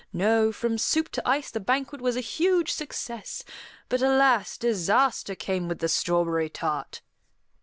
[0.13, 3.43] No, from soup to ice the banquet was a huge success;
[3.87, 7.01] but, alas, disaster came with the strawberry tart.